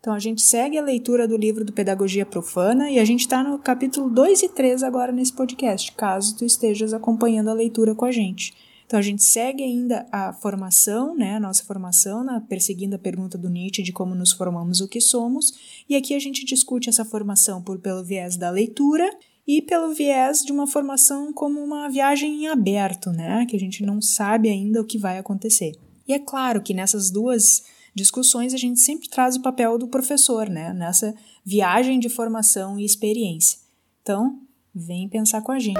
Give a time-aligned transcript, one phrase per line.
[0.00, 3.44] Então a gente segue a leitura do livro do Pedagogia Profana e a gente está
[3.44, 8.06] no capítulo 2 e 3 agora nesse podcast, caso tu estejas acompanhando a leitura com
[8.06, 8.54] a gente.
[8.86, 13.36] Então a gente segue ainda a formação, né, a nossa formação, na, perseguindo a pergunta
[13.36, 17.04] do Nietzsche de como nos formamos o que somos, e aqui a gente discute essa
[17.04, 19.08] formação por, pelo viés da leitura
[19.46, 23.84] e pelo viés de uma formação como uma viagem em aberto, né, que a gente
[23.84, 25.72] não sabe ainda o que vai acontecer.
[26.08, 27.62] E é claro que nessas duas
[27.94, 30.72] discussões, a gente sempre traz o papel do professor, né?
[30.72, 33.58] Nessa viagem de formação e experiência.
[34.02, 34.38] Então,
[34.74, 35.78] vem pensar com a gente.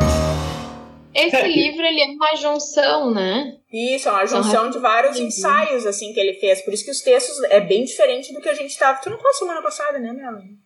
[1.12, 1.48] Esse é.
[1.48, 3.56] livro, ele é uma junção, né?
[3.72, 6.62] Isso, é uma junção de vários ensaios, assim, que ele fez.
[6.62, 9.00] Por isso que os textos é bem diferente do que a gente tava...
[9.00, 10.58] Tu não foi semana passada, né, Melanie?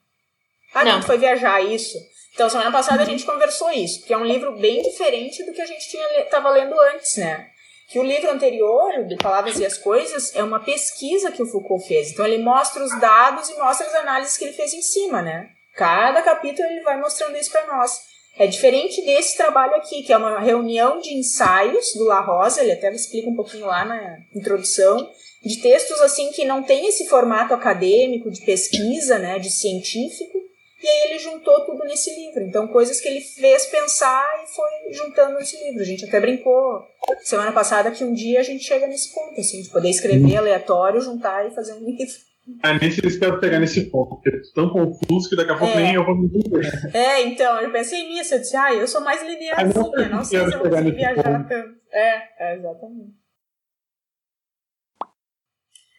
[0.75, 0.93] Ah, não.
[0.97, 1.97] não, foi viajar, isso.
[2.35, 5.63] Então, semana passada a gente conversou isso, porque é um livro bem diferente do que
[5.63, 7.49] a gente tinha, tava lendo antes, né?
[7.89, 11.87] Que o livro anterior, de Palavras e as Coisas, é uma pesquisa que o Foucault
[11.87, 12.11] fez.
[12.11, 15.49] Então ele mostra os dados e mostra as análises que ele fez em cima, né?
[15.75, 18.01] Cada capítulo ele vai mostrando isso para nós.
[18.37, 22.73] É diferente desse trabalho aqui, que é uma reunião de ensaios do La Rosa, ele
[22.73, 25.09] até explica um pouquinho lá na introdução,
[25.45, 30.44] de textos assim que não tem esse formato acadêmico de pesquisa, né, de científico,
[30.85, 32.43] e aí ele juntou tudo nesse livro.
[32.43, 35.81] Então, coisas que ele fez pensar e foi juntando nesse livro.
[35.81, 36.83] A gente até brincou
[37.23, 41.01] semana passada que um dia a gente chega nesse ponto, assim, de poder escrever aleatório,
[41.01, 42.15] juntar e fazer um livro.
[42.63, 45.57] É, nem se eu espero pegar nesse ponto, porque é tão confuso que daqui a
[45.57, 45.83] pouco é.
[45.83, 46.71] nem eu vou me entender.
[46.93, 50.23] É, então, eu pensei nisso, eu disse, ah, eu sou mais linear assim, eu não
[50.23, 51.75] sei se eu vou viajar tanto.
[51.91, 53.24] É, é, exatamente.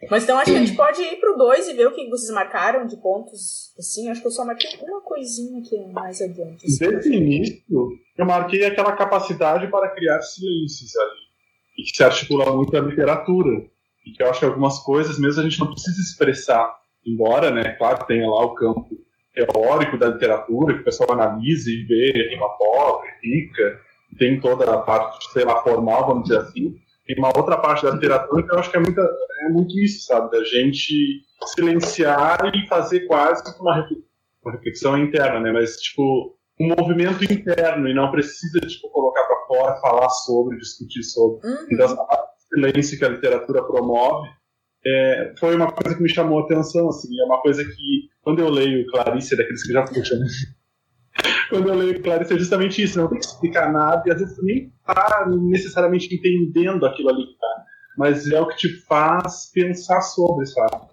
[0.10, 2.34] Mas então acho que a gente pode ir pro 2 e ver o que vocês
[2.34, 3.74] marcaram de pontos.
[3.78, 6.66] Assim, acho que eu só marquei uma coisinha aqui mais adiante.
[6.66, 7.64] Assim, Desde o início,
[8.18, 11.26] eu marquei aquela capacidade para criar silêncios ali.
[11.78, 13.66] E que se articula muito a literatura.
[14.06, 16.74] E que eu acho que algumas coisas mesmo a gente não precisa expressar.
[17.06, 18.90] Embora, né, claro, tenha lá o campo
[19.34, 23.80] teórico da literatura, que o pessoal analisa e vê rima pobre, rica,
[24.18, 27.92] tem toda a parte, sei lá, formal, vamos dizer assim tem uma outra parte da
[27.92, 30.32] literatura que eu acho que é, muita, é muito isso, sabe?
[30.32, 31.22] Da gente
[31.54, 33.88] silenciar e fazer quase uma,
[34.44, 35.52] uma reflexão interna, né?
[35.52, 41.04] Mas, tipo, um movimento interno e não precisa, tipo, colocar para fora, falar sobre, discutir
[41.04, 41.48] sobre.
[41.48, 41.68] Uhum.
[41.72, 44.30] Então, essa silêncio que a literatura promove
[44.86, 48.40] é, foi uma coisa que me chamou a atenção, assim, é uma coisa que, quando
[48.40, 50.28] eu leio Clarice, daqueles que já puxam, né?
[51.50, 54.38] Quando eu leio Clarice é justamente isso, não tem que explicar nada, e às vezes
[54.44, 57.64] nem tá necessariamente entendendo aquilo ali que tá,
[57.98, 60.88] mas é o que te faz pensar sobre, sabe?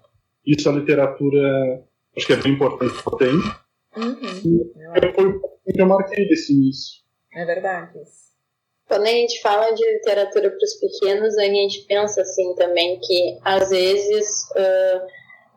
[0.45, 1.83] Isso a literatura,
[2.15, 3.63] acho que é bem importante que eu tenho.
[3.95, 4.71] Uhum.
[4.95, 7.03] E foi o que eu marquei desse início.
[7.33, 7.99] É verdade.
[8.87, 13.39] Quando a gente fala de literatura para os pequenos, a gente pensa assim também que
[13.43, 15.07] às vezes uh,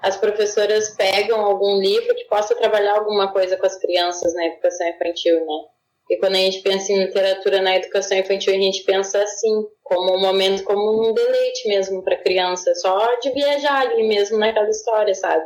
[0.03, 4.89] as professoras pegam algum livro que possa trabalhar alguma coisa com as crianças na educação
[4.89, 5.65] infantil, né?
[6.09, 10.17] E quando a gente pensa em literatura na educação infantil, a gente pensa assim, como
[10.17, 14.69] um momento, como um deleite mesmo para a criança, só de viajar ali mesmo naquela
[14.69, 15.45] história, sabe?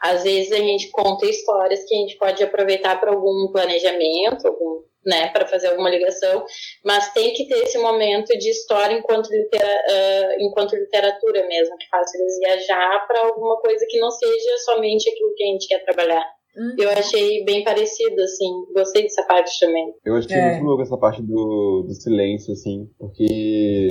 [0.00, 4.82] Às vezes a gente conta histórias que a gente pode aproveitar para algum planejamento, algum
[5.08, 6.44] né, para fazer alguma ligação,
[6.84, 11.88] mas tem que ter esse momento de história enquanto, litera, uh, enquanto literatura mesmo, que
[11.88, 15.84] faça eles viajar para alguma coisa que não seja somente aquilo que a gente quer
[15.84, 16.24] trabalhar.
[16.56, 16.76] Uhum.
[16.78, 19.94] Eu achei bem parecido, assim, gostei dessa parte também.
[20.04, 20.50] Eu achei é.
[20.50, 23.90] muito louco essa parte do, do silêncio, assim, porque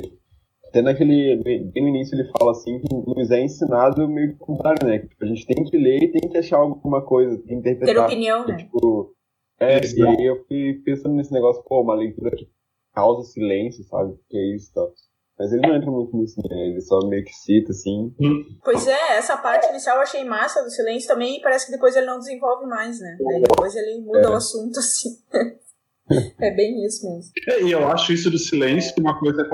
[0.68, 4.86] até naquele, bem no início ele fala assim que nos é ensinado meio que contrário,
[4.86, 4.98] né?
[4.98, 7.94] Tipo, a gente tem que ler e tem que achar alguma coisa, tem que interpretar.
[7.94, 8.56] Ter opinião, né?
[8.56, 9.14] Tipo,
[9.60, 12.48] é, e aí eu fui pensando nesse negócio, pô, uma leitura que
[12.94, 14.14] causa silêncio, sabe?
[14.28, 14.92] Que é isso e tal.
[15.38, 16.66] Mas ele não entra muito nisso, né?
[16.66, 18.12] Ele só meio que cita, assim.
[18.64, 21.94] Pois é, essa parte inicial eu achei massa do silêncio também e parece que depois
[21.94, 23.16] ele não desenvolve mais, né?
[23.20, 24.28] Daí depois ele muda é.
[24.28, 25.10] o assunto, assim.
[26.40, 27.30] é bem isso mesmo.
[27.48, 29.48] É, e eu acho isso do silêncio uma coisa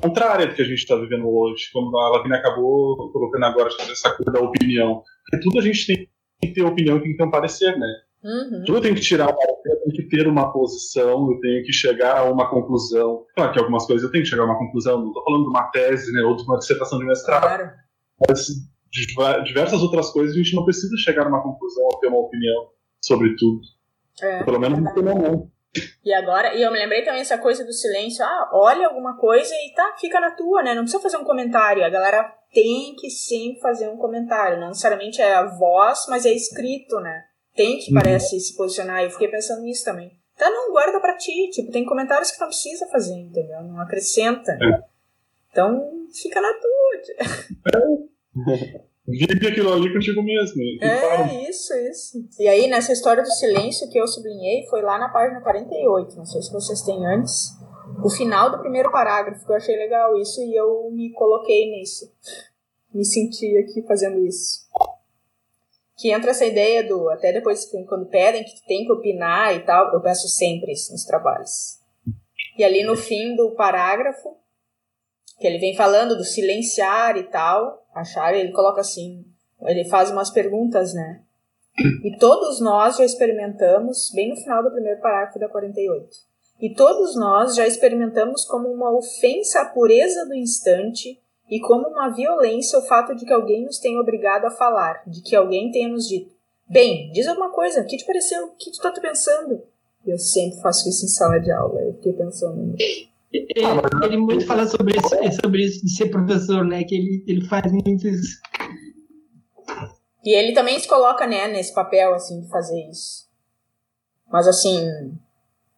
[0.00, 4.14] contrária do que a gente está vivendo hoje, como a Lavina acabou colocando agora essa
[4.14, 5.02] coisa da opinião.
[5.24, 6.08] Porque tudo a gente tem
[6.40, 7.88] que ter opinião, tem que ter um parecer, né?
[8.22, 8.64] Uhum.
[8.66, 12.18] Tudo tem que tirar uma eu tenho que ter uma posição, eu tenho que chegar
[12.18, 13.24] a uma conclusão.
[13.34, 15.48] Claro que algumas coisas eu tenho que chegar a uma conclusão, não estou falando de
[15.48, 17.42] uma tese, né, ou de uma dissertação de mestrado.
[17.42, 17.70] Claro.
[18.28, 18.46] Mas
[19.44, 22.68] diversas outras coisas a gente não precisa chegar a uma conclusão ou ter uma opinião
[23.00, 23.60] sobre tudo.
[24.22, 25.50] É, Pelo menos não tem não.
[26.04, 29.54] E agora, e eu me lembrei também essa coisa do silêncio, ah, olha alguma coisa
[29.54, 30.74] e tá, fica na tua, né?
[30.74, 31.84] Não precisa fazer um comentário.
[31.84, 34.58] A galera tem que sempre fazer um comentário.
[34.58, 37.22] Não necessariamente é a voz, mas é escrito, né?
[37.60, 38.00] Tem que, uhum.
[38.00, 39.02] parece, se posicionar.
[39.02, 40.10] Eu fiquei pensando nisso também.
[40.38, 41.50] Tá, não, guarda pra ti.
[41.52, 43.62] Tipo, tem comentários que não precisa fazer, entendeu?
[43.62, 44.52] Não acrescenta.
[44.52, 44.82] É.
[45.50, 46.70] Então, fica na tua.
[49.06, 50.62] Vive aquilo ali contigo mesmo.
[50.80, 52.28] É, isso, isso.
[52.38, 56.16] E aí, nessa história do silêncio que eu sublinhei, foi lá na página 48.
[56.16, 57.50] Não sei se vocês têm antes.
[58.02, 62.10] O final do primeiro parágrafo, que eu achei legal isso, e eu me coloquei nisso.
[62.94, 64.60] Me senti aqui fazendo isso.
[66.00, 69.92] Que entra essa ideia do, até depois, quando pedem que tem que opinar e tal,
[69.92, 71.78] eu peço sempre isso nos trabalhos.
[72.56, 74.36] E ali no fim do parágrafo,
[75.38, 79.26] que ele vem falando do silenciar e tal, achar, ele coloca assim,
[79.62, 81.22] ele faz umas perguntas, né?
[82.02, 86.08] E todos nós já experimentamos, bem no final do primeiro parágrafo da 48.
[86.60, 91.20] E todos nós já experimentamos como uma ofensa à pureza do instante
[91.50, 95.20] e como uma violência o fato de que alguém nos tenha obrigado a falar, de
[95.20, 96.32] que alguém tenha nos dito:
[96.68, 98.46] Bem, diz alguma coisa, o que te pareceu?
[98.46, 99.60] O que tu tá pensando?
[100.06, 103.10] Eu sempre faço isso em sala de aula, eu fiquei pensando nisso.
[103.32, 106.82] Ele, ah, ele muito fala sobre isso, sobre isso de ser professor, né?
[106.84, 108.40] Que ele, ele faz muito isso.
[110.24, 113.28] E ele também se coloca, né, nesse papel, assim, de fazer isso.
[114.30, 114.78] Mas, assim,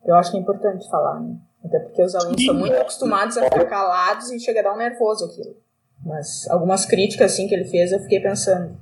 [0.05, 1.37] eu acho que é importante falar, né?
[1.65, 4.79] Até porque os alunos estão muito acostumados a ficar calados e chega a dar um
[4.79, 5.57] nervoso aquilo.
[6.05, 8.77] Mas algumas críticas, assim, que ele fez, eu fiquei pensando.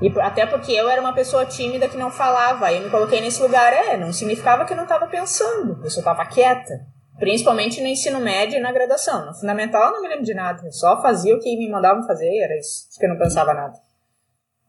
[0.00, 2.66] E até porque eu era uma pessoa tímida que não falava.
[2.66, 3.72] Aí eu me coloquei nesse lugar.
[3.72, 5.78] É, não significava que eu não estava pensando.
[5.84, 6.86] Eu só estava quieta.
[7.18, 9.26] Principalmente no ensino médio e na graduação.
[9.26, 10.66] No fundamental eu não me lembro de nada.
[10.66, 12.88] Eu só fazia o que me mandavam fazer, era isso.
[12.90, 13.78] Acho que eu não pensava nada.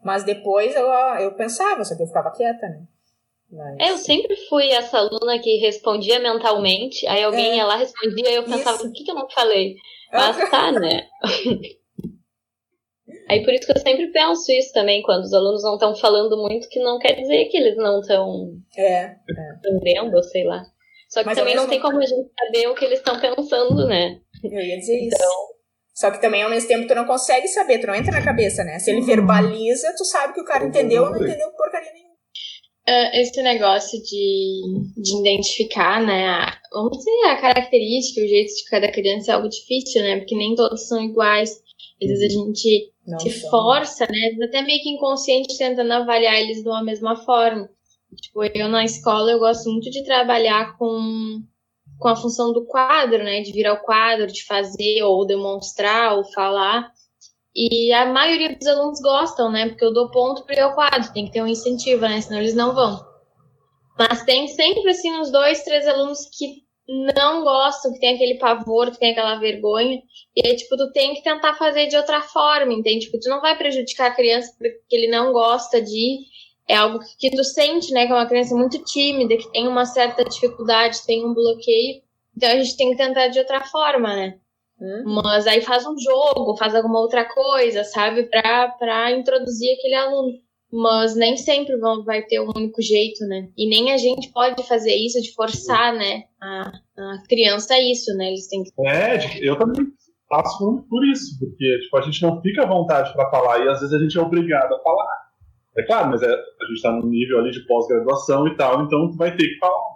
[0.03, 0.85] Mas depois eu,
[1.19, 2.81] eu pensava, só que eu ficava quieta, né?
[3.53, 3.77] Mas...
[3.79, 7.57] É, eu sempre fui essa aluna que respondia mentalmente, aí alguém é.
[7.57, 8.87] ia lá, respondia, e eu pensava, isso.
[8.87, 9.75] o que, que eu não falei?
[10.11, 11.07] Mas tá, né?
[13.29, 16.35] aí por isso que eu sempre penso isso também, quando os alunos não estão falando
[16.37, 19.15] muito, que não quer dizer que eles não estão é, é.
[19.57, 20.63] entendendo, sei lá.
[21.09, 23.87] Só que Mas também não tem como a gente saber o que eles estão pensando,
[23.87, 24.19] né?
[24.43, 25.19] Eu ia dizer então...
[25.19, 25.53] isso.
[25.93, 28.63] Só que também, ao mesmo tempo, tu não consegue saber, tu não entra na cabeça,
[28.63, 28.79] né?
[28.79, 29.05] Se ele uhum.
[29.05, 32.12] verbaliza, tu sabe que o cara entendeu ou não entendeu porcaria nenhuma.
[32.87, 34.61] Uh, esse negócio de,
[34.97, 39.47] de identificar, né, a, vamos dizer, a característica, o jeito de cada criança é algo
[39.47, 41.61] difícil, né, porque nem todos são iguais.
[42.01, 43.49] Às vezes a gente não se são.
[43.49, 47.69] força, né, até meio que inconsciente tentando avaliar eles de uma mesma forma.
[48.15, 51.41] Tipo, eu na escola eu gosto muito de trabalhar com,
[51.99, 53.41] com a função do quadro, né?
[53.41, 56.91] De virar o quadro, de fazer ou demonstrar ou falar.
[57.55, 59.69] E a maioria dos alunos gostam, né?
[59.69, 62.19] Porque eu dou ponto para o quadro, tem que ter um incentivo, né?
[62.19, 62.99] Senão eles não vão.
[63.97, 66.63] Mas tem sempre, assim, uns dois, três alunos que
[67.15, 70.01] não gostam, que tem aquele pavor, que tem aquela vergonha.
[70.35, 73.05] E aí, tipo, tu tem que tentar fazer de outra forma, entende?
[73.05, 76.33] Tipo, tu não vai prejudicar a criança porque ele não gosta de ir
[76.67, 79.85] é algo que tu sente, né, que é uma criança muito tímida, que tem uma
[79.85, 82.01] certa dificuldade, tem um bloqueio.
[82.35, 84.39] Então a gente tem que tentar de outra forma, né?
[84.81, 85.21] Hum.
[85.23, 88.23] Mas aí faz um jogo, faz alguma outra coisa, sabe?
[88.23, 90.33] Pra, pra introduzir aquele aluno.
[90.71, 93.47] Mas nem sempre vão, vai ter um único jeito, né?
[93.55, 96.23] E nem a gente pode fazer isso de forçar, né?
[96.41, 98.29] A, a criança a isso, né?
[98.29, 98.71] Eles têm que.
[98.87, 99.85] É, eu também
[100.27, 103.81] passo por isso, porque tipo, a gente não fica à vontade para falar e às
[103.81, 105.23] vezes a gente é obrigado a falar.
[105.77, 109.11] É claro, mas é, a gente está num nível ali de pós-graduação e tal, então
[109.11, 109.92] tu vai ter que falar.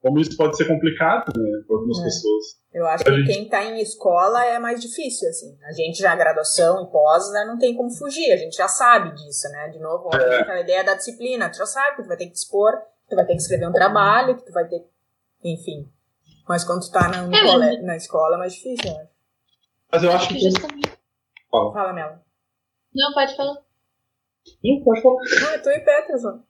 [0.00, 2.04] Como isso pode ser complicado, né, para algumas é.
[2.04, 2.44] pessoas.
[2.72, 3.26] Eu acho a que gente...
[3.26, 5.58] quem está em escola é mais difícil, assim.
[5.62, 9.14] A gente já graduação e pós, né, não tem como fugir, a gente já sabe
[9.14, 9.68] disso, né?
[9.68, 10.40] De novo, é.
[10.40, 13.16] aquela ideia da disciplina, tu já sabe que tu vai ter que expor, que tu
[13.16, 14.82] vai ter que escrever um trabalho, que tu vai ter,
[15.44, 15.86] enfim.
[16.48, 19.06] Mas quando tu tá na, é, na escola é mais difícil, né?
[19.92, 20.38] Mas eu acho que...
[20.38, 20.90] Justamente...
[21.50, 22.22] Fala, Fala Mela.
[22.94, 23.58] Não, pode falar.
[24.44, 25.20] Sim, pode falar.
[25.48, 26.42] Ah, eu tô em Peterson.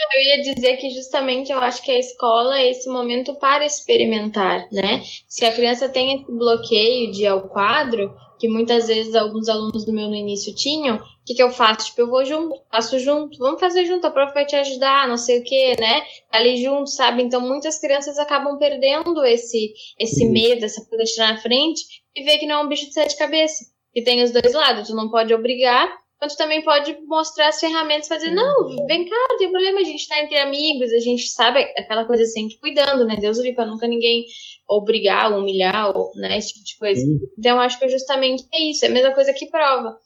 [0.00, 4.68] Eu ia dizer que justamente eu acho que a escola é esse momento para experimentar,
[4.70, 5.02] né?
[5.26, 9.84] Se a criança tem esse bloqueio de ir ao quadro, que muitas vezes alguns alunos
[9.84, 11.86] do meu no início tinham, o que, que eu faço?
[11.86, 15.16] Tipo, eu vou junto, faço junto, vamos fazer junto, a prof vai te ajudar, não
[15.16, 16.02] sei o que, né?
[16.30, 17.22] Tá ali junto, sabe?
[17.22, 21.82] Então muitas crianças acabam perdendo esse, esse medo, essa coisa de tirar na frente
[22.14, 23.66] e ver que não é um bicho de sete cabeças.
[23.92, 25.90] Que tem os dois lados, tu não pode obrigar,
[26.26, 30.08] tu também pode mostrar as ferramentas, fazer, não, vem cá, não tem problema, a gente
[30.08, 33.16] tá entre amigos, a gente sabe aquela coisa sempre assim, cuidando, né?
[33.16, 34.24] Deus livre pra nunca ninguém
[34.68, 37.06] obrigar, humilhar, ou, né, esse tipo de coisa.
[37.38, 39.96] Então, acho que justamente é isso, é a mesma coisa que prova.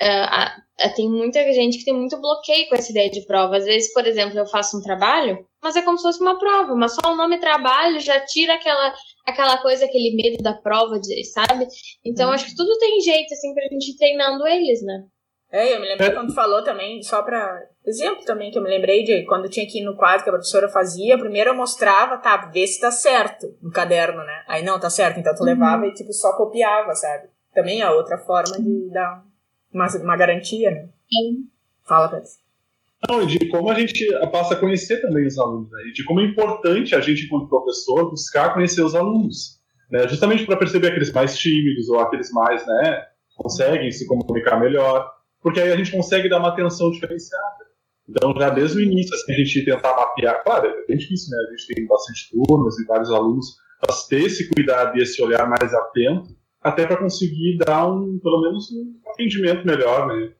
[0.00, 3.56] Uh, tem muita gente que tem muito bloqueio com essa ideia de prova.
[3.56, 6.74] Às vezes, por exemplo, eu faço um trabalho, mas é como se fosse uma prova,
[6.76, 8.94] mas só o nome trabalho já tira aquela,
[9.26, 11.00] aquela coisa, aquele medo da prova,
[11.32, 11.66] sabe?
[12.04, 12.34] Então, uhum.
[12.34, 15.04] acho que tudo tem jeito, assim, pra gente ir treinando eles, né?
[15.56, 16.12] É, eu me lembrei é.
[16.12, 19.82] quando falou também, só para exemplo também, que eu me lembrei de quando tinha aqui
[19.82, 23.70] no quadro que a professora fazia, primeiro eu mostrava, tá, vê se tá certo no
[23.70, 24.44] caderno, né?
[24.46, 25.46] Aí não, tá certo, então tu uhum.
[25.46, 27.28] levava e tipo só copiava, sabe?
[27.54, 29.24] Também é outra forma de dar
[29.72, 30.90] uma, uma garantia, né?
[31.10, 31.48] Sim.
[31.88, 32.28] Fala, Pedro.
[33.08, 35.84] Não, e de como a gente passa a conhecer também os alunos, né?
[35.88, 39.58] E de como é importante a gente, como professor, buscar conhecer os alunos.
[39.90, 40.06] Né?
[40.06, 45.15] Justamente para perceber aqueles mais tímidos ou aqueles mais, né, conseguem se comunicar melhor,
[45.46, 47.66] porque aí a gente consegue dar uma atenção diferenciada.
[48.08, 51.36] Então, já desde o início, assim, a gente tentar mapear, claro, é bem difícil, né?
[51.46, 53.54] A gente tem bastante turmas e vários alunos,
[53.86, 58.42] mas ter esse cuidado e esse olhar mais atento, até para conseguir dar um, pelo
[58.42, 60.32] menos, um atendimento melhor, né?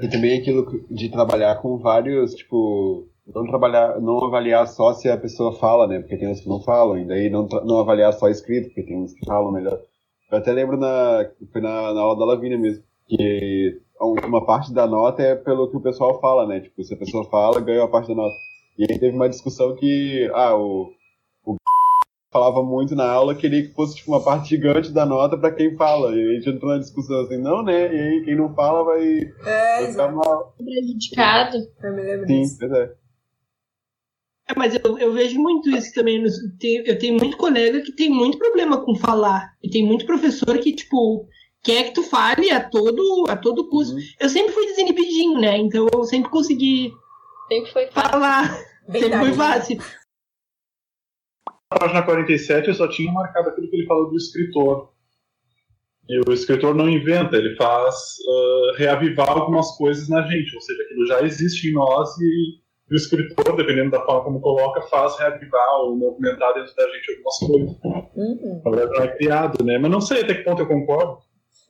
[0.00, 5.16] E também aquilo de trabalhar com vários, tipo, não trabalhar, não avaliar só se a
[5.16, 5.98] pessoa fala, né?
[5.98, 9.02] Porque tem uns que não falam, e daí não, não avaliar só escrito, porque tem
[9.02, 9.80] uns que falam melhor.
[10.30, 14.86] Eu até lembro na, foi na, na aula da Lavínia mesmo, que uma parte da
[14.86, 16.60] nota é pelo que o pessoal fala, né?
[16.60, 18.36] Tipo, se a pessoa fala, ganha uma parte da nota.
[18.78, 20.92] E aí teve uma discussão que, ah, o,
[21.44, 21.56] o
[22.32, 25.76] falava muito na aula, queria que fosse tipo, uma parte gigante da nota para quem
[25.76, 26.14] fala.
[26.14, 27.92] E a gente entrou na discussão assim, não, né?
[27.94, 29.02] E aí quem não fala vai,
[29.44, 30.54] é, vai ficar mal.
[30.56, 31.56] Prejudicado.
[31.82, 32.56] Eu me lembro Sim, disso.
[32.60, 32.94] pois é.
[34.50, 36.22] É, mas eu, eu vejo muito isso também.
[36.22, 39.52] nos- tem- Eu tenho muito colega que tem muito problema com falar.
[39.62, 41.26] E tem muito professor que, tipo,
[41.62, 43.94] quer que tu fale a todo, a todo custo.
[43.94, 44.00] Uhum.
[44.20, 45.56] Eu sempre fui desinibidinho, né?
[45.58, 46.92] Então eu sempre consegui
[47.48, 48.10] Sempre foi fácil.
[48.10, 48.64] falar.
[48.88, 49.78] Bem sempre foi fácil.
[51.70, 54.92] Na página 47 eu só tinha marcado aquilo que ele falou do escritor.
[56.08, 60.82] E o escritor não inventa, ele faz ah, reavivar algumas coisas na gente, ou seja,
[60.82, 62.60] aquilo já existe em nós e
[62.90, 67.38] o escritor, dependendo da forma como coloca, faz reavivar ou movimentar dentro da gente algumas
[67.38, 67.76] coisas.
[68.16, 68.62] Uhum.
[68.64, 69.78] Na verdade, não é criado, né?
[69.78, 71.18] Mas não sei até que ponto eu concordo.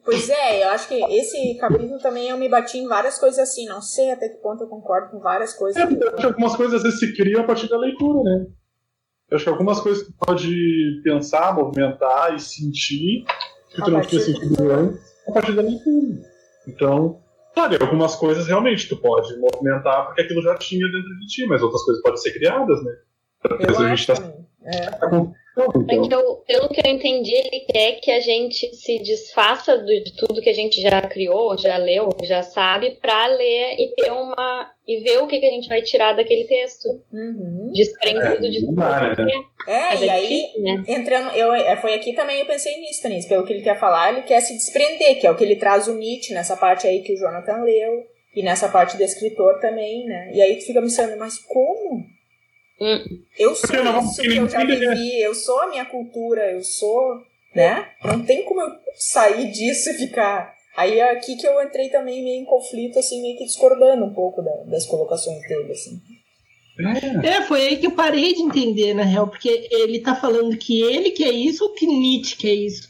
[0.09, 3.67] Pois é, eu acho que esse capítulo também eu me bati em várias coisas assim.
[3.67, 5.77] Não sei até que ponto eu concordo com várias coisas.
[5.83, 8.23] É, porque eu acho que algumas coisas às vezes se criam a partir da leitura,
[8.23, 8.47] né?
[9.31, 13.27] Eu acho que algumas coisas que tu pode pensar, movimentar e sentir,
[13.69, 14.99] que A tu não tinha sentido antes,
[15.29, 16.23] a partir da leitura.
[16.67, 17.21] Então,
[17.53, 21.61] claro, algumas coisas realmente tu pode movimentar porque aquilo já tinha dentro de ti, mas
[21.61, 22.93] outras coisas podem ser criadas, né?
[23.61, 24.15] Eu a gente tá.
[24.65, 25.07] É.
[25.89, 30.41] É então, pelo que eu entendi, ele quer que a gente se desfaça de tudo
[30.41, 34.71] que a gente já criou, já leu, já sabe, para ler e ter uma.
[34.87, 36.89] e ver o que, que a gente vai tirar daquele texto.
[37.13, 37.73] Uhum.
[37.73, 39.25] Desprendido de não tudo.
[39.25, 39.45] né?
[39.67, 40.85] É, e é aí, difícil, né?
[40.87, 44.13] entrando, eu, é, foi aqui também eu pensei nisso, Tanis, pelo que ele quer falar,
[44.13, 47.03] ele quer se desprender, que é o que ele traz o Nietzsche nessa parte aí
[47.03, 50.31] que o Jonathan leu, e nessa parte do escritor também, né?
[50.33, 52.07] E aí tu fica pensando, mas como?
[52.81, 53.05] Hum.
[53.39, 57.17] Eu sou vamos isso que eu já vivi, eu sou a minha cultura, eu sou,
[57.55, 57.89] né?
[58.05, 60.55] Não tem como eu sair disso e ficar.
[60.77, 64.15] Aí é aqui que eu entrei também meio em conflito, assim, meio que discordando um
[64.15, 66.01] pouco da- das colocações dele, assim.
[67.25, 70.81] É, foi aí que eu parei de entender, na real, porque ele tá falando que
[70.81, 72.89] ele quer isso ou que Nietzsche quer isso.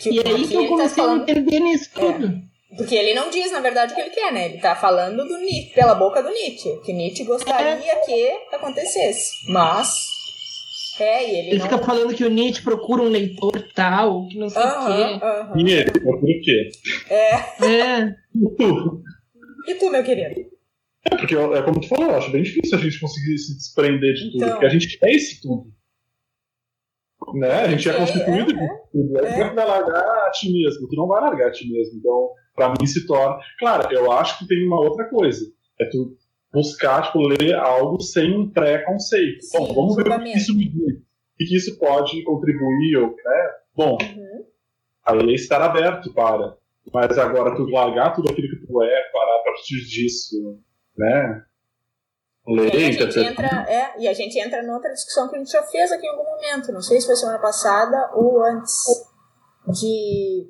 [0.00, 2.55] Que, E aí que eu tá comecei a falando- entender nisso É.
[2.76, 4.46] Porque ele não diz, na verdade, o que ele quer, né?
[4.46, 6.80] Ele tá falando do Nietzsche, pela boca do Nietzsche.
[6.84, 9.30] Que Nietzsche gostaria que acontecece.
[9.48, 9.94] Mas.
[10.98, 11.64] É, e ele, Ele não.
[11.68, 15.52] fica falando que o Nietzsche procura um leitor tal, que não sei o Aham, aham.
[15.58, 16.70] E ele, por quê?
[17.10, 17.36] É.
[17.36, 17.64] quê.
[17.66, 18.14] É.
[19.68, 20.40] E tu, meu querido?
[21.04, 24.14] É porque é como tu falou, eu acho bem difícil a gente conseguir se desprender
[24.14, 24.48] de tudo, Então.
[24.50, 25.66] porque a gente é esse tudo.
[27.34, 27.50] Né?
[27.52, 29.18] A gente é É, constituído é, de tudo.
[29.18, 29.48] Aí é.
[29.48, 31.98] tu vai largar a ti mesmo, tu não vai largar a ti mesmo.
[31.98, 33.38] Então, pra mim se torna.
[33.58, 35.44] Claro, eu acho que tem uma outra coisa.
[35.80, 36.16] É tu
[36.52, 39.44] buscar, tipo, ler algo sem um pré-conceito.
[39.44, 40.96] Sim, Bom, vamos ver o que isso me diz.
[40.96, 43.50] O que isso pode contribuir, ou, né?
[43.76, 44.44] Bom, Uhum.
[45.04, 46.56] aí é estar aberto para.
[46.92, 50.58] Mas agora tu largar tudo aquilo que tu é, parar a partir disso,
[50.96, 51.42] né?
[52.48, 55.38] E Ler, aí a gente entra, é, e a gente entra noutra discussão que a
[55.40, 56.72] gente já fez aqui em algum momento.
[56.72, 58.84] Não sei se foi semana passada ou antes.
[59.68, 60.48] De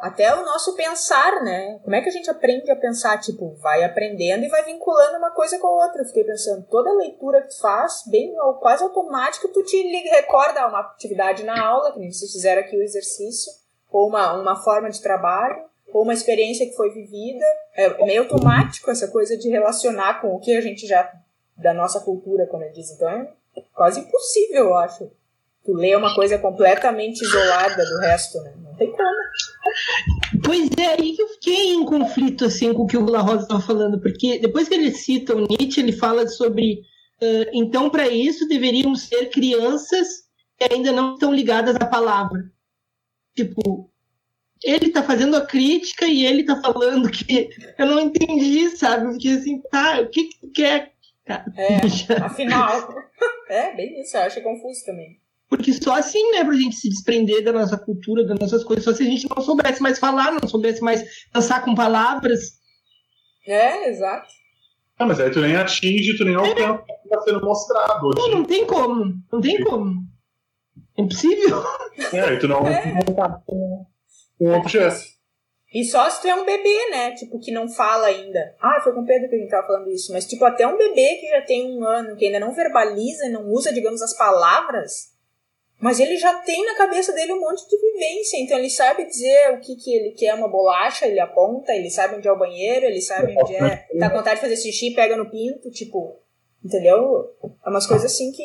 [0.00, 1.78] até o nosso pensar, né?
[1.82, 3.18] Como é que a gente aprende a pensar?
[3.18, 6.02] Tipo, vai aprendendo e vai vinculando uma coisa com a outra.
[6.02, 10.80] Eu fiquei pensando, toda leitura que tu faz, bem quase automático, tu te recorda uma
[10.80, 13.52] atividade na aula, que nem vocês fizeram aqui o exercício,
[13.90, 17.44] ou uma, uma forma de trabalho, ou uma experiência que foi vivida.
[17.74, 21.10] É meio automático essa coisa de relacionar com o que a gente já
[21.56, 22.90] da nossa cultura, como ele diz.
[22.90, 23.28] Então é
[23.74, 25.10] quase impossível, eu acho.
[25.64, 28.52] Tu ler uma coisa completamente isolada do resto, né?
[28.78, 30.42] Tem como.
[30.44, 33.42] Pois é, aí que eu fiquei em conflito assim com o que o La Rosa
[33.42, 36.82] estava falando, porque depois que ele cita o Nietzsche, ele fala sobre
[37.20, 40.26] ah, então para isso deveriam ser crianças
[40.58, 42.50] que ainda não estão ligadas à palavra.
[43.34, 43.90] Tipo,
[44.62, 49.12] ele tá fazendo a crítica e ele tá falando que eu não entendi, sabe?
[49.12, 50.92] Porque assim, tá, o que que tu quer?
[51.24, 51.44] cara?
[51.56, 51.76] É,
[52.24, 52.88] afinal.
[53.50, 55.20] é, bem isso, eu acho confuso também.
[55.48, 58.92] Porque só assim, né, pra gente se desprender da nossa cultura, das nossas coisas, só
[58.92, 62.54] se a gente não soubesse mais falar, não soubesse mais pensar com palavras.
[63.46, 64.26] É, exato.
[64.98, 68.18] Ah, mas aí tu nem atinge, tu nem alcança o que tá sendo mostrado hoje.
[68.18, 69.04] Não, não tem como.
[69.32, 69.92] Não tem como.
[70.98, 71.62] É impossível.
[72.12, 73.04] É, aí tu não É.
[73.04, 73.86] contato com
[74.38, 75.00] com o objeto.
[75.72, 77.12] E só se tu é um bebê, né?
[77.12, 78.54] Tipo, que não fala ainda.
[78.60, 80.12] Ah, foi com o Pedro que a gente tava falando isso.
[80.12, 83.30] Mas, tipo, até um bebê que já tem um ano, que ainda não verbaliza e
[83.30, 85.14] não usa, digamos, as palavras,
[85.78, 88.38] mas ele já tem na cabeça dele um monte de vivência.
[88.38, 92.16] Então, ele sabe dizer o que, que ele quer uma bolacha, ele aponta, ele sabe
[92.16, 93.86] onde é o banheiro, ele sabe onde é.
[93.98, 96.18] Tá com vontade de fazer xixi, pega no pinto, tipo.
[96.64, 97.30] Entendeu?
[97.64, 98.42] É umas coisas assim que.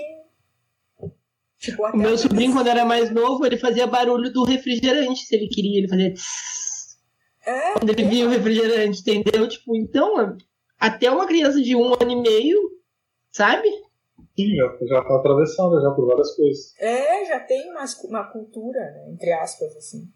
[1.58, 5.48] Tipo, O meu sobrinho, quando era mais novo, ele fazia barulho do refrigerante, se ele
[5.48, 5.80] queria.
[5.80, 6.14] Ele fazia.
[6.14, 6.98] tss
[7.46, 9.48] É, Quando ele via o refrigerante, entendeu?
[9.48, 10.38] Tipo, então,
[10.78, 12.60] até uma criança de um ano e meio,
[13.32, 13.70] sabe?
[14.36, 16.74] Sim, já, já tá atravessando já por várias coisas.
[16.80, 19.10] é, já tem uma, uma cultura, né?
[19.10, 20.08] Entre aspas, assim.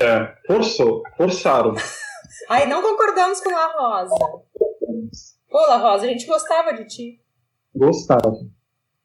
[0.00, 1.74] É, forçou, forçaram.
[2.48, 4.14] Ai, não concordamos com a Rosa.
[5.50, 7.20] Pô, La Rosa, a gente gostava de ti.
[7.74, 8.50] Gostaram.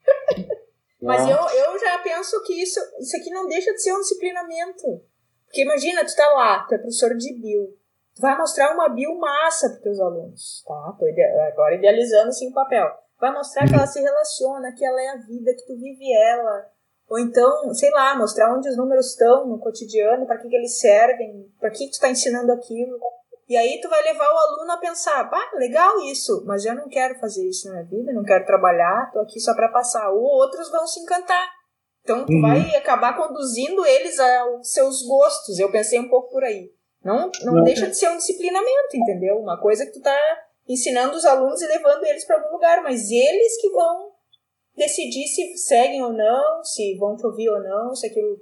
[1.01, 5.01] Mas eu, eu já penso que isso, isso aqui não deixa de ser um disciplinamento.
[5.46, 7.77] Porque imagina, tu tá lá, tu é professor de bio.
[8.15, 10.96] Tu vai mostrar uma bio massa pros teus alunos, tá?
[10.98, 12.89] Tô agora idealizando assim o papel.
[13.20, 16.66] Vai mostrar que ela se relaciona, que ela é a vida, que tu vive ela.
[17.10, 20.80] Ou então, sei lá, mostrar onde os números estão no cotidiano, para que, que eles
[20.80, 23.00] servem, para que, que tu tá ensinando aquilo.
[23.48, 26.90] E aí tu vai levar o aluno a pensar, pá, legal isso, mas eu não
[26.90, 30.10] quero fazer isso na minha vida, não quero trabalhar, tô aqui só para passar.
[30.12, 31.48] Ou outros vão se encantar.
[32.04, 32.42] Então tu Uhum.
[32.42, 35.60] vai acabar conduzindo eles aos seus gostos.
[35.60, 36.72] Eu pensei um pouco por aí.
[37.04, 37.64] Não, não Não.
[37.64, 39.38] deixa de ser um disciplinamento, entendeu?
[39.40, 40.18] Uma coisa que tu tá
[40.68, 44.12] ensinando os alunos e levando eles para algum lugar, mas eles que vão
[44.76, 48.40] decidir se seguem ou não, se vão te ouvir ou não, se aquilo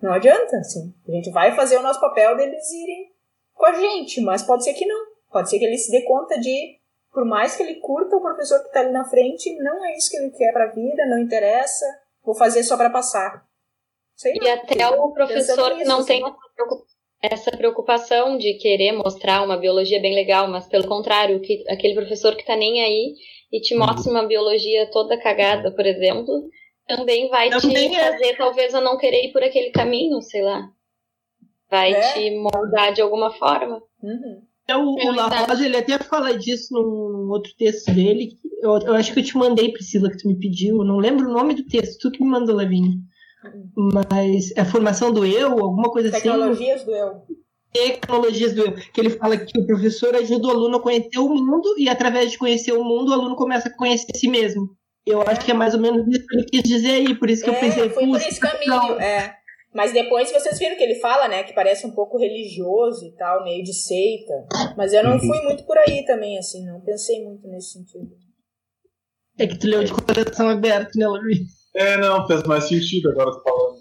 [0.00, 0.94] não adianta, assim.
[1.06, 3.12] A gente vai fazer o nosso papel deles irem
[3.54, 5.06] com a gente, mas pode ser que não.
[5.30, 6.78] Pode ser que ele se dê conta de,
[7.12, 10.10] por mais que ele curta o professor que está ali na frente, não é isso
[10.10, 11.84] que ele quer para a vida, não interessa,
[12.24, 13.46] vou fazer só para passar.
[14.16, 16.06] Sei E lá, até o professor que não assim.
[16.06, 16.86] tem essa preocup-
[17.22, 22.36] essa preocupação de querer mostrar uma biologia bem legal, mas pelo contrário, que, aquele professor
[22.36, 23.14] que tá nem aí
[23.52, 26.48] e te mostra uma biologia toda cagada, por exemplo,
[26.86, 28.12] também vai Também te é.
[28.12, 30.68] fazer talvez a não querer ir por aquele caminho, sei lá.
[31.70, 32.12] Vai É.
[32.12, 33.82] te moldar de alguma forma.
[34.02, 34.42] Uhum.
[34.62, 35.50] Então, o, É o La verdade.
[35.50, 38.32] Rosa, ele até fala disso num outro texto dele.
[38.62, 40.78] Eu, eu acho que eu te mandei, Priscila, que tu me pediu.
[40.78, 42.92] Eu não lembro o nome do texto, tu que me mandou, Lavínia.
[43.76, 46.22] Mas é a formação do eu, alguma coisa assim.
[46.28, 47.22] Tecnologias do eu.
[47.72, 48.72] Tecnologias do eu.
[48.92, 52.30] Que ele fala que o professor ajuda o aluno a conhecer o mundo e, através
[52.32, 54.70] de conhecer o mundo, o aluno começa a conhecer si mesmo.
[55.06, 57.42] Eu acho que é mais ou menos isso que ele quis dizer aí, por isso
[57.44, 59.36] que eu É, pensei, foi por "Puxa, esse caminho, não." é.
[59.72, 63.44] Mas depois vocês viram que ele fala, né, que parece um pouco religioso e tal,
[63.44, 64.32] meio de seita.
[64.76, 65.20] Mas eu não Uhum.
[65.20, 68.08] fui muito por aí também, assim, não pensei muito nesse sentido.
[69.38, 71.46] É que tu leu de coração aberto, né, Lavínia?
[71.74, 73.78] É, não, faz mais sentido agora tu falando.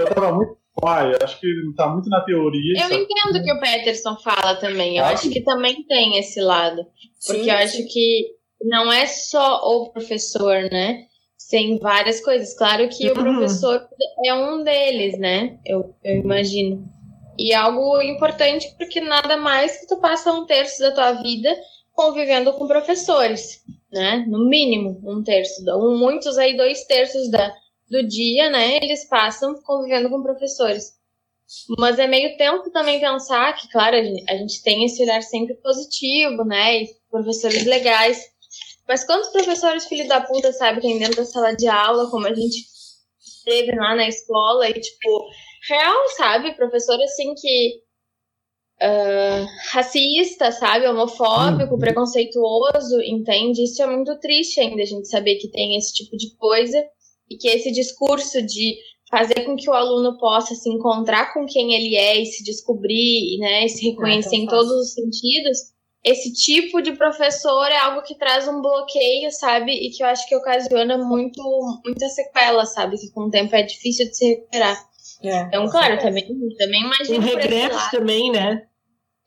[0.00, 0.56] Eu tava muito.
[0.84, 1.46] Ai, eu acho que
[1.76, 2.82] tá muito na teoria.
[2.82, 4.98] Eu entendo o que o Peterson fala também.
[4.98, 5.30] Eu Ah, acho sim.
[5.30, 6.84] que também tem esse lado.
[7.26, 7.86] Porque Sim, eu acho sim.
[7.88, 8.26] que
[8.62, 11.04] não é só o professor, né?
[11.50, 12.54] Tem várias coisas.
[12.58, 13.22] Claro que o Uhum.
[13.38, 13.86] professor
[14.26, 15.58] é um deles, né?
[15.64, 16.84] Eu, eu imagino.
[17.38, 21.54] E é algo importante porque nada mais que tu passa um terço da tua vida
[21.92, 24.24] convivendo com professores, né?
[24.28, 25.62] No mínimo um terço.
[25.98, 27.52] Muitos aí dois terços da,
[27.90, 28.76] do dia, né?
[28.76, 30.96] Eles passam convivendo com professores.
[31.78, 35.22] Mas é meio tempo também pensar que, claro, a gente, a gente tem esse olhar
[35.22, 36.82] sempre positivo, né?
[36.82, 38.20] E professores legais.
[38.88, 42.34] Mas quantos professores filho da puta, sabe, tem dentro da sala de aula, como a
[42.34, 42.66] gente
[43.44, 45.28] teve lá na escola, e tipo,
[45.68, 46.54] real, sabe?
[46.54, 47.85] Professor assim que.
[48.80, 50.86] Ah, racista, sabe?
[50.86, 53.64] Homofóbico, preconceituoso, entende?
[53.64, 56.84] Isso é muito triste ainda a gente saber que tem esse tipo de coisa
[57.30, 58.76] e que esse discurso de
[59.10, 63.38] fazer com que o aluno possa se encontrar com quem ele é e se descobrir,
[63.38, 65.58] né, e se reconhecer tão em todos os sentidos,
[66.04, 70.28] esse tipo de professor é algo que traz um bloqueio, sabe, e que eu acho
[70.28, 71.42] que ocasiona muito
[71.84, 74.86] muita sequela, sabe, que com o tempo é difícil de se recuperar.
[75.22, 76.26] É, Então, claro, também,
[76.58, 78.66] também Um imagino esse regresso também, né?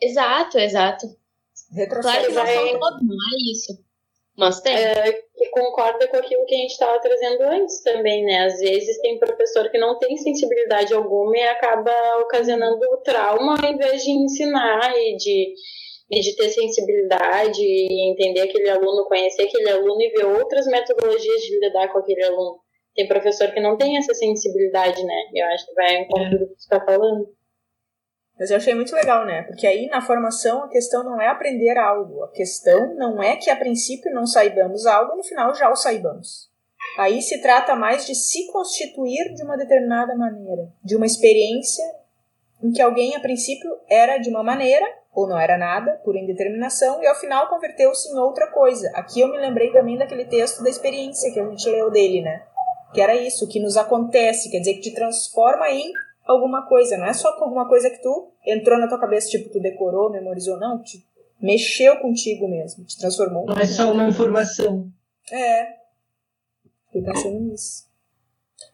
[0.02, 1.08] Exato, exato.
[2.02, 3.73] Claro que vai- são todos, não é isso.
[4.38, 4.73] Mas tem.
[4.73, 8.45] É, que concorda com aquilo que a gente estava trazendo antes também, né?
[8.45, 14.02] Às vezes tem professor que não tem sensibilidade alguma e acaba ocasionando trauma ao invés
[14.02, 15.54] de ensinar e de,
[16.12, 21.41] e de ter sensibilidade e entender aquele aluno, conhecer aquele aluno e ver outras metodologias
[21.41, 22.60] de lidar com aquele aluno.
[22.95, 25.15] Tem professor que não tem essa sensibilidade, né?
[25.34, 27.30] Eu acho que vai encontro do que você está falando.
[28.38, 29.43] Mas eu achei muito legal, né?
[29.43, 33.49] Porque aí na formação a questão não é aprender algo, a questão não é que
[33.49, 36.49] a princípio não saibamos algo, no final já o saibamos.
[36.97, 41.84] Aí se trata mais de se constituir de uma determinada maneira, de uma experiência
[42.63, 47.02] em que alguém a princípio era de uma maneira ou não era nada, por indeterminação,
[47.02, 48.89] e ao final converteu-se em outra coisa.
[48.93, 52.43] Aqui eu me lembrei também daquele texto da experiência que a gente leu dele, né?
[52.93, 55.91] Que era isso, que nos acontece, quer dizer, que te transforma em
[56.25, 56.97] alguma coisa.
[56.97, 60.58] Não é só alguma coisa que tu entrou na tua cabeça, tipo, tu decorou, memorizou,
[60.60, 60.82] não.
[60.82, 61.04] Te
[61.41, 63.45] mexeu contigo mesmo, te transformou.
[63.45, 64.88] Não é só uma informação.
[65.32, 65.80] É.
[66.88, 67.89] Fiquei pensando nisso.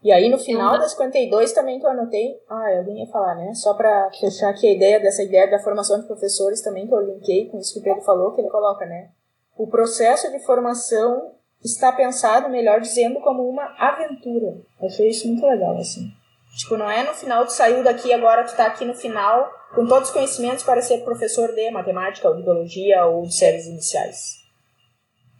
[0.03, 3.53] E aí no final das 52 também que eu anotei, ah, alguém ia falar, né?
[3.53, 7.01] Só para fechar aqui a ideia dessa ideia da formação de professores também que eu
[7.01, 9.09] linkei com isso que o Pedro falou, que ele coloca, né?
[9.57, 11.33] O processo de formação
[11.65, 14.57] está pensado, melhor dizendo, como uma aventura.
[14.79, 16.11] Eu achei isso muito legal, assim.
[16.57, 19.85] Tipo, não é no final tu saiu daqui agora tu tá aqui no final com
[19.85, 24.37] todos os conhecimentos para ser professor de matemática ou de biologia ou de séries iniciais.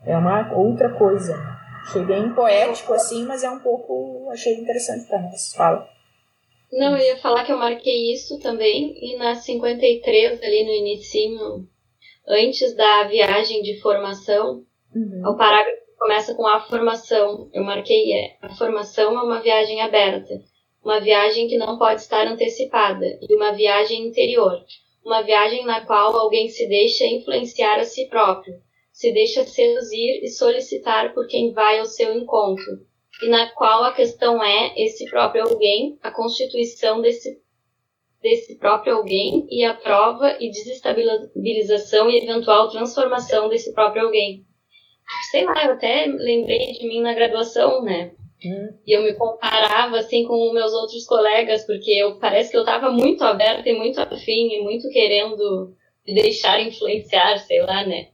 [0.06, 1.34] É uma outra coisa.
[1.84, 4.30] Achei bem poético assim, mas é um pouco.
[4.32, 5.54] Achei interessante nós.
[5.56, 5.88] Fala.
[6.72, 11.66] Não, eu ia falar que eu marquei isso também, e na 53, ali no início,
[12.28, 15.22] antes da viagem de formação, uhum.
[15.26, 17.50] o parágrafo começa com a formação.
[17.54, 20.42] Eu marquei é, a formação é uma viagem aberta,
[20.84, 24.64] uma viagem que não pode estar antecipada, e uma viagem interior,
[25.04, 28.56] uma viagem na qual alguém se deixa influenciar a si próprio,
[28.92, 32.86] se deixa seduzir e solicitar por quem vai ao seu encontro,
[33.22, 37.42] e na qual a questão é esse próprio alguém, a constituição desse,
[38.22, 44.46] desse próprio alguém e a prova e desestabilização e eventual transformação desse próprio alguém.
[45.32, 48.12] Sei lá, eu até lembrei de mim na graduação, né?
[48.44, 48.78] Hum.
[48.86, 52.92] E eu me comparava assim com meus outros colegas, porque eu parece que eu estava
[52.92, 58.10] muito aberta e muito afim e muito querendo me deixar influenciar, sei lá, né?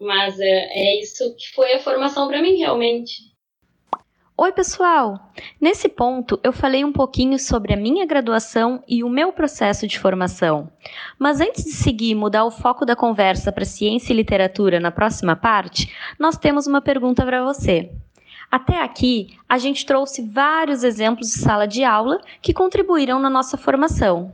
[0.00, 3.12] Mas é, é isso que foi a formação para mim, realmente.
[4.40, 5.32] Oi, pessoal!
[5.60, 9.98] Nesse ponto, eu falei um pouquinho sobre a minha graduação e o meu processo de
[9.98, 10.70] formação.
[11.18, 14.92] Mas antes de seguir e mudar o foco da conversa para ciência e literatura na
[14.92, 17.90] próxima parte, nós temos uma pergunta para você.
[18.48, 23.56] Até aqui, a gente trouxe vários exemplos de sala de aula que contribuíram na nossa
[23.56, 24.32] formação.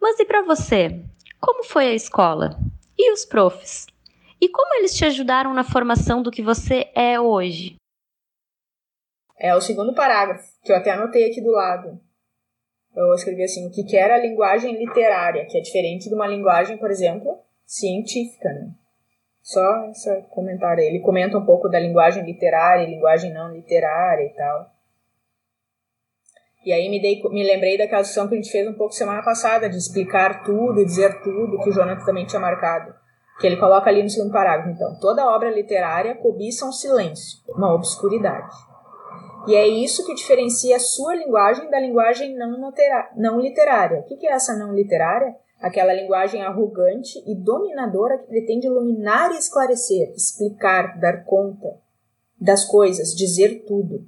[0.00, 0.98] Mas e para você?
[1.38, 2.58] Como foi a escola?
[2.96, 3.86] E os profs?
[4.40, 7.76] E como eles te ajudaram na formação do que você é hoje?
[9.42, 11.98] É o segundo parágrafo, que eu até anotei aqui do lado.
[12.94, 16.78] Eu escrevi assim: o que era a linguagem literária, que é diferente de uma linguagem,
[16.78, 18.70] por exemplo, científica, né?
[19.42, 20.84] Só esse comentário.
[20.84, 24.70] Ele comenta um pouco da linguagem literária, linguagem não literária e tal.
[26.64, 29.24] E aí me, dei, me lembrei daquela sessão que a gente fez um pouco semana
[29.24, 32.94] passada, de explicar tudo, dizer tudo, que o Jonathan também tinha marcado
[33.40, 34.70] que ele coloca ali no segundo parágrafo.
[34.70, 38.54] Então, toda obra literária cobiça um silêncio, uma obscuridade.
[39.46, 42.72] E é isso que diferencia a sua linguagem da linguagem não,
[43.16, 44.00] não literária.
[44.00, 45.34] O que é essa não literária?
[45.60, 51.78] Aquela linguagem arrogante e dominadora que pretende iluminar e esclarecer, explicar, dar conta
[52.40, 54.04] das coisas, dizer tudo.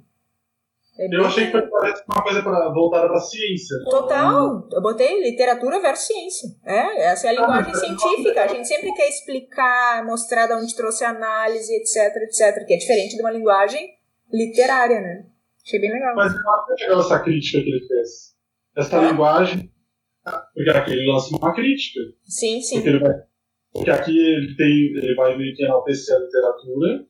[0.97, 3.77] É eu achei que foi uma coisa pra, voltada para a ciência.
[3.77, 3.85] Né?
[3.89, 4.67] Total.
[4.71, 6.49] Eu botei literatura versus ciência.
[6.65, 8.43] É, essa é a ah, linguagem ah, científica.
[8.43, 12.65] A gente sempre quer explicar, mostrar de onde trouxe a análise, etc, etc.
[12.65, 13.94] Que é diferente de uma linguagem
[14.31, 15.25] literária, né?
[15.65, 16.15] Achei bem legal.
[16.15, 18.35] Mas eu acho legal essa crítica que ele fez.
[18.75, 19.09] Essa é.
[19.09, 19.71] linguagem.
[20.53, 21.99] Porque aqui ele lança uma crítica.
[22.23, 22.81] Sim, sim.
[22.81, 23.13] Porque, vai,
[23.73, 27.05] porque aqui ele, tem, ele vai meio que enaltecer a literatura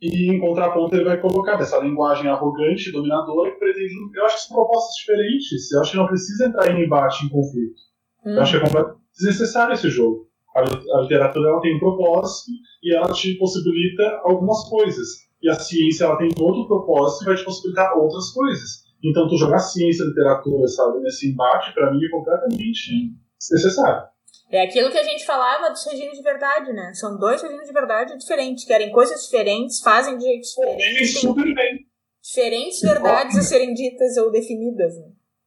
[0.00, 3.94] e em contraponto ele vai colocar dessa linguagem arrogante, dominadora, que pretende.
[4.14, 5.70] Eu acho que são propostas diferentes.
[5.72, 7.80] Eu acho que não precisa entrar em embate, em conflito.
[8.26, 8.32] Hum.
[8.32, 10.28] Eu acho que é completamente desnecessário esse jogo.
[10.54, 12.50] A, a literatura ela tem um propósito
[12.82, 15.08] e ela te possibilita algumas coisas.
[15.42, 18.82] E a ciência ela tem outro propósito e vai te possibilitar outras coisas.
[19.04, 24.12] Então, tu jogar ciência e literatura, sabe, nesse embate, para mim é completamente desnecessário.
[24.50, 26.92] É aquilo que a gente falava dos regimes de verdade, né?
[26.94, 31.06] São dois regimes de verdade diferentes, querem coisas diferentes, fazem de jeito diferente.
[31.06, 31.86] super bem.
[32.22, 35.06] Diferentes verdades a serem ditas ou definidas, né?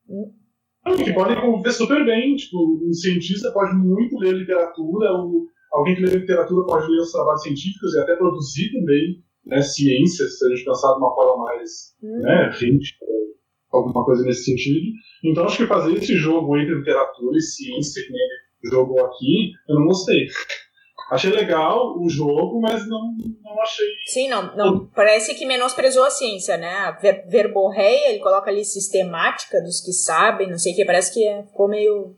[0.09, 0.33] Hum.
[1.03, 2.35] Que podem conviver super bem.
[2.35, 7.11] Tipo, um cientista pode muito ler literatura, ou alguém que lê literatura pode ler os
[7.11, 11.45] trabalhos científicos e até produzir também né, ciência, se a gente pensar de uma forma
[11.45, 12.19] mais hum.
[12.21, 13.05] né, rítmica,
[13.71, 14.91] alguma coisa nesse sentido.
[15.23, 19.75] Então, acho que fazer esse jogo entre literatura e ciência, que ele jogou aqui, eu
[19.75, 20.27] não gostei.
[21.11, 23.85] Achei legal o jogo, mas não, não achei.
[24.07, 24.87] Sim, não, não.
[24.87, 26.73] Parece que menosprezou a ciência, né?
[26.77, 31.13] A ver, verborreia, ele coloca ali sistemática dos que sabem, não sei o que, parece
[31.13, 32.15] que é, ficou meio.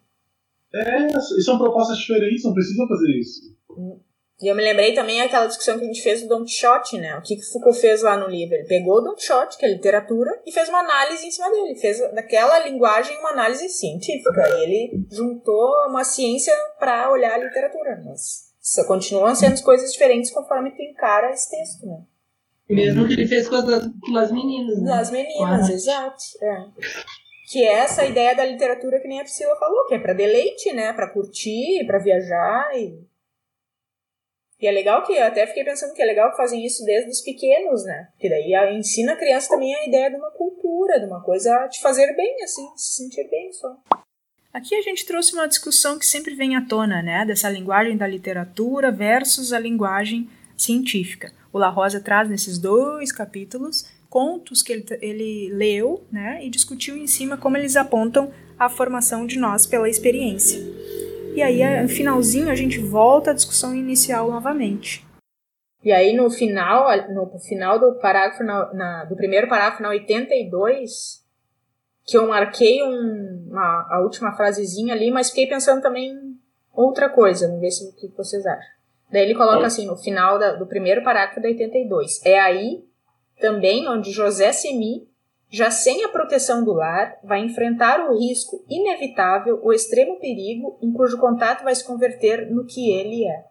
[0.74, 3.58] É, são propostas diferentes, não precisa fazer isso.
[4.40, 7.18] E eu me lembrei também aquela discussão que a gente fez do Don Quixote, né?
[7.18, 8.54] O que, que Foucault fez lá no livro?
[8.54, 11.76] Ele pegou o Don Quixote, que é literatura, e fez uma análise em cima dele.
[11.76, 14.48] Fez daquela linguagem uma análise científica.
[14.48, 18.00] E ele juntou uma ciência para olhar a literatura.
[18.06, 22.04] Mas continuam sendo coisas diferentes conforme tu encara esse texto, né?
[22.70, 24.82] Mesmo que ele fez com as, com as meninas.
[24.84, 24.94] Né?
[24.94, 26.24] As meninas, exato.
[26.44, 26.66] É.
[27.50, 30.72] Que é essa ideia da literatura que nem a Priscila falou, que é para deleite,
[30.74, 30.94] né?
[30.94, 33.00] Para curtir, para viajar e
[34.60, 37.12] e é legal que eu até fiquei pensando que é legal que fazem isso desde
[37.12, 38.08] os pequenos, né?
[38.14, 41.80] Porque daí ensina a criança também a ideia de uma cultura, de uma coisa de
[41.80, 43.78] fazer bem, assim, se sentir bem só.
[44.52, 47.24] Aqui a gente trouxe uma discussão que sempre vem à tona, né?
[47.24, 51.32] Dessa linguagem da literatura versus a linguagem científica.
[51.54, 56.40] O La Rosa traz nesses dois capítulos contos que ele, ele leu, né?
[56.44, 60.60] E discutiu em cima como eles apontam a formação de nós pela experiência.
[61.38, 65.06] E aí, no finalzinho, a gente volta à discussão inicial novamente.
[65.84, 71.24] E aí, no final, no final do parágrafo, na, na, do primeiro parágrafo, na 82,
[72.04, 76.12] que eu marquei um, uma, a última frasezinha ali, mas fiquei pensando também
[76.74, 78.72] outra coisa, vamos ver se, o que vocês acham.
[79.12, 82.84] Daí ele coloca assim, no final da, do primeiro parágrafo da 82, é aí
[83.40, 85.08] também onde José Semi
[85.50, 90.92] já sem a proteção do lar, vai enfrentar o risco inevitável, o extremo perigo, em
[90.92, 93.46] cujo contato vai se converter no que ele é.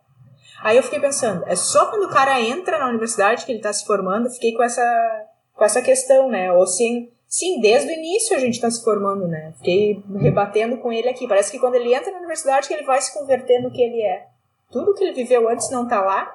[0.62, 3.72] Aí eu fiquei pensando, é só quando o cara entra na universidade que ele está
[3.72, 6.52] se formando, fiquei com essa, com essa questão, né?
[6.52, 9.52] Ou sim, sim, desde o início a gente está se formando, né?
[9.58, 11.28] Fiquei rebatendo com ele aqui.
[11.28, 14.02] Parece que quando ele entra na universidade que ele vai se converter no que ele
[14.02, 14.26] é.
[14.70, 16.32] Tudo que ele viveu antes não está lá,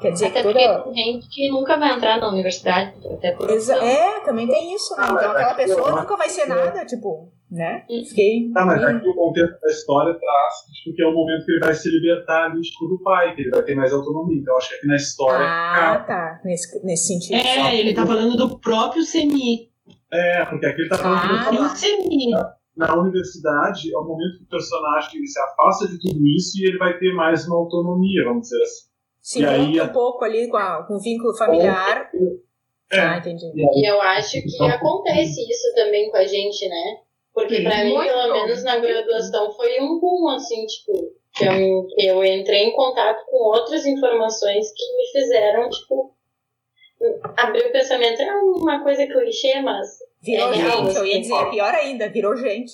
[0.00, 0.82] Quer dizer até que toda...
[0.92, 5.04] tem gente que nunca vai entrar na universidade, até por É, também tem isso, né?
[5.04, 7.84] Então aquela pessoa nunca vai ser nada, tipo, né?
[8.08, 8.48] Fiquei.
[8.52, 11.64] Tá, mas aqui o contexto da história traz tipo, que é o momento que ele
[11.64, 14.38] vai se libertar ali, tipo, do pai, que ele vai ter mais autonomia.
[14.40, 15.44] Então acho que aqui na história.
[15.44, 16.40] Ah, tá.
[16.44, 17.34] Nesse, nesse sentido.
[17.34, 19.68] É, ele tá falando do próprio Semi.
[20.12, 22.30] É, porque aqui ele tá falando ah, do Semi.
[22.30, 26.56] Na, na universidade é o momento que o personagem ele se afasta de tudo isso
[26.60, 28.87] e ele vai ter mais uma autonomia, vamos dizer assim
[29.28, 32.10] se rompe um pouco ali com, a, com o vínculo familiar.
[32.90, 32.98] É.
[32.98, 33.44] Ah, entendi.
[33.54, 36.96] E eu acho que acontece isso também com a gente, né?
[37.34, 41.12] Porque para mim, pelo menos na graduação, foi um boom, assim, tipo,
[41.42, 46.14] eu, eu entrei em contato com outras informações que me fizeram, tipo,
[47.36, 48.22] abrir o pensamento.
[48.22, 49.98] É uma coisa clichê, mas.
[50.22, 52.72] Virou é gente, eu ia dizer, pior ainda, virou gente.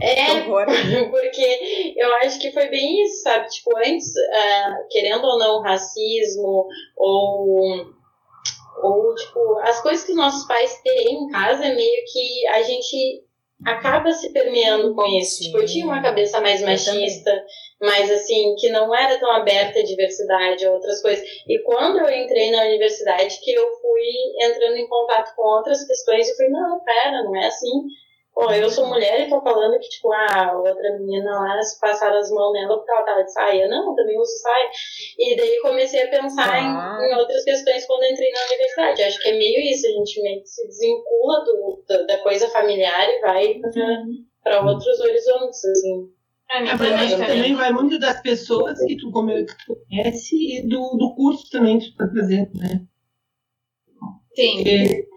[0.00, 0.40] É,
[1.10, 3.48] porque eu acho que foi bem isso, sabe?
[3.48, 7.86] Tipo, antes, uh, querendo ou não, racismo ou,
[8.82, 13.24] ou, tipo, as coisas que nossos pais têm em casa, meio que a gente
[13.64, 15.38] acaba se permeando com isso.
[15.38, 15.44] Sim.
[15.44, 17.32] Tipo, eu tinha uma cabeça mais machista,
[17.80, 21.26] mas assim, que não era tão aberta à diversidade, a outras coisas.
[21.48, 26.28] E quando eu entrei na universidade, que eu fui entrando em contato com outras questões,
[26.28, 27.86] eu falei, não, pera, não é assim
[28.36, 32.18] Pô, eu sou mulher e tô falando que, tipo, a outra menina lá, se passaram
[32.18, 33.66] as mãos nela porque ela tava de saia.
[33.66, 34.68] Não, eu também uso saia.
[35.18, 37.00] E daí comecei a pensar ah.
[37.00, 39.02] em, em, outras questões quando entrei na universidade.
[39.04, 42.46] Acho que é meio isso, a gente meio que se desvincula do, do da coisa
[42.50, 43.54] familiar e vai
[44.44, 44.68] para uhum.
[44.68, 46.10] outros horizontes, assim.
[46.50, 51.78] É, mas também vai muito das pessoas que tu, conhece e do, do curso também
[51.78, 52.82] que tu tá fazendo, né?
[54.34, 54.56] Sim.
[54.56, 55.08] Porque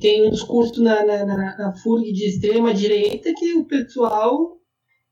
[0.00, 4.58] tem uns cursos na, na, na, na FURG de extrema direita que o pessoal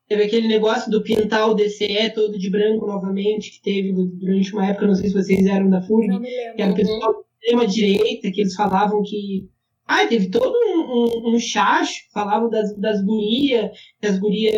[0.09, 4.67] teve aquele negócio do pintar o DCE todo de branco novamente, que teve durante uma
[4.67, 6.21] época, não sei se vocês eram da FURG,
[6.55, 9.49] que era o pessoal de extrema direita, que eles falavam que.
[9.85, 14.55] Ah, teve todo um, um, um chacho, falavam das, das gurias, que as gurias.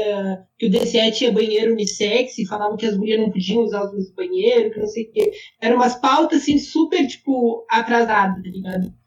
[0.58, 4.12] que o DCE tinha banheiro unissex, e falavam que as gurias não podiam usar os
[4.12, 5.32] banheiros, que não sei o quê.
[5.60, 9.04] Eram umas pautas assim super, tipo, atrasadas, tá ligado?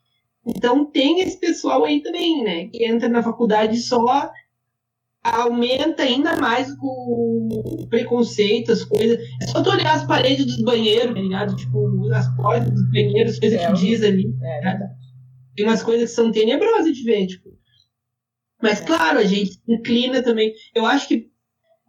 [0.47, 2.67] Então tem esse pessoal aí também, né?
[2.67, 4.31] Que entra na faculdade só
[5.23, 9.19] aumenta ainda mais o preconceito, as coisas.
[9.41, 11.55] É só tu olhar as paredes dos banheiros, tá ligado?
[11.55, 14.33] Tipo, as portas dos banheiros, as coisas é, que diz ali.
[14.41, 14.89] É, né?
[15.55, 17.49] Tem umas coisas que são tenebrosas de ver, tipo.
[18.61, 20.53] Mas claro, a gente inclina também.
[20.73, 21.26] Eu acho que.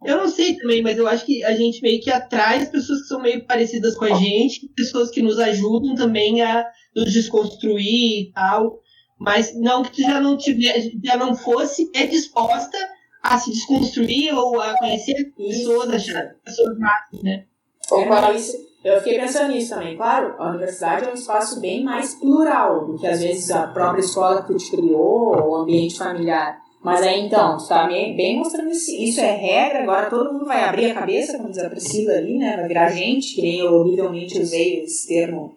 [0.05, 3.01] Eu não sei também, mas eu acho que a gente meio que atrai as pessoas
[3.01, 8.21] que são meio parecidas com a gente, pessoas que nos ajudam também a nos desconstruir
[8.21, 8.79] e tal,
[9.19, 12.77] mas não que tu já não tiver, já não fosse é disposta
[13.21, 17.45] a se desconstruir ou a conhecer pessoas, achar pessoas máximas, né?
[18.33, 19.97] Isso, eu fiquei pensando nisso também.
[19.97, 23.99] Claro, a universidade é um espaço bem mais plural do que às vezes a própria
[23.99, 26.61] escola que tu te criou ou o ambiente familiar.
[26.81, 30.63] Mas aí então, tu tá bem mostrando isso, isso é regra, agora todo mundo vai
[30.63, 32.55] abrir a cabeça, como diz a Priscila ali, né?
[32.55, 35.55] Vai virar gente, que nem eu horrivelmente usei esse termo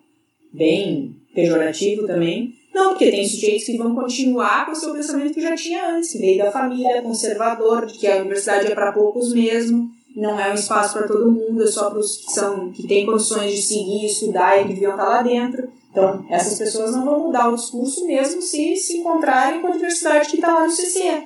[0.52, 2.54] bem pejorativo também.
[2.74, 6.10] Não, porque tem sujeitos que vão continuar com o seu pensamento que já tinha antes,
[6.10, 10.50] que veio da família, conservador, de que a universidade é para poucos mesmo, não é
[10.50, 13.62] um espaço para todo mundo, é só para os que, são, que têm condições de
[13.62, 15.68] seguir, estudar e que deviam estar lá dentro.
[15.92, 20.28] Então, essas pessoas não vão mudar o discurso mesmo se se encontrarem com a diversidade
[20.30, 21.22] que está lá no CC,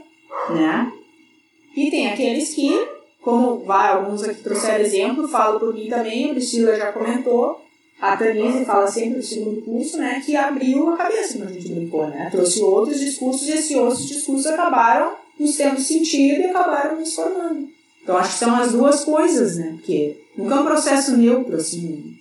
[0.50, 0.92] né?
[1.76, 2.72] E tem aqueles que,
[3.22, 7.60] como vai, alguns aqui trouxeram exemplo, falo por mim também, a Priscila já comentou,
[8.00, 11.72] a Tanise fala sempre do segundo curso, né, que abriu a cabeça quando a gente
[11.72, 12.28] brincou, né?
[12.32, 17.68] Trouxe outros discursos e esses outros discursos acabaram nos tendo sentido e acabaram nos formando.
[18.02, 19.74] Então acho que são as duas coisas, né?
[19.76, 22.15] Porque nunca é um processo neutro, assim.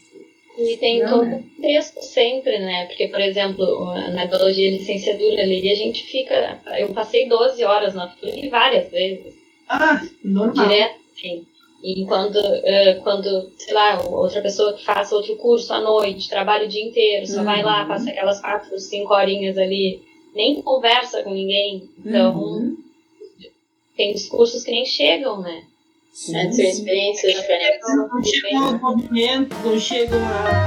[0.58, 1.44] E tem não, todo né?
[1.62, 2.86] texto sempre, né?
[2.86, 6.62] Porque, por exemplo, na biologia licenciatura ali, a gente fica.
[6.78, 9.34] Eu passei 12 horas na FURG várias vezes.
[9.68, 10.68] Ah, normal.
[10.68, 11.46] Direto, sim.
[11.84, 16.65] E quando, uh, quando, sei lá, outra pessoa que faça outro curso à noite, trabalha
[16.65, 17.46] o dia inteiro, só uhum.
[17.46, 17.88] vai lá, uhum.
[17.89, 20.02] passa aquelas quatro, cinco horinhas ali,
[20.34, 21.89] nem conversa com ninguém.
[22.04, 22.78] Então, uhum.
[23.96, 25.63] tem discursos que nem chegam, né?
[26.15, 26.49] Sim, né?
[26.49, 27.93] São experiências diferentes.
[27.93, 30.65] Não chegam aos movimentos, não chegam a.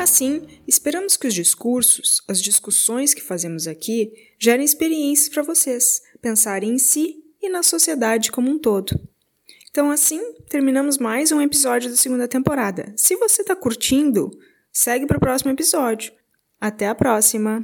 [0.00, 6.70] Assim, esperamos que os discursos, as discussões que fazemos aqui, gerem experiências para vocês pensarem
[6.70, 8.96] em si e na sociedade como um todo.
[9.72, 12.94] Então, assim, terminamos mais um episódio da segunda temporada.
[12.96, 14.30] Se você está curtindo,
[14.76, 16.12] segue para o próximo episódio.
[16.60, 17.62] Até a próxima!